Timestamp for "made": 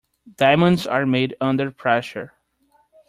1.05-1.35